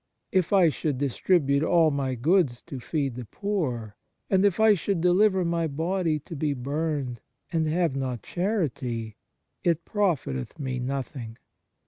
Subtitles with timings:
[0.31, 3.97] "If I should distribute all my goods to feed the poor,
[4.31, 7.21] and if I should deliver my body to be burned,
[7.53, 9.17] and have not charity,
[9.63, 11.37] it profketh me nothing."